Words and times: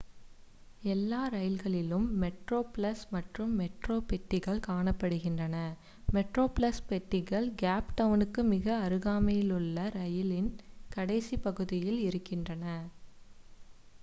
எல்லா 0.83 1.27
ரயில்களிலும் 1.27 2.05
மெட்ரோப்ளஸ் 2.21 3.03
மற்றும் 3.11 3.51
மெட்ரோ 3.55 3.97
பெட்டிகள் 4.07 4.61
காணப்படுகின்றன 4.67 5.57
மெட்ரோப்ளஸ் 6.07 6.81
பெட்டிகள் 6.87 7.47
கேப் 7.55 7.91
டவுணுக்கு 7.97 8.43
மிக 8.49 8.67
அருகாமைலுள்ள 8.81 9.77
இரயிலின் 9.91 10.51
கடைசிப் 10.91 11.43
பகுதியில் 11.43 12.01
இருக்கின்றன 12.01 12.65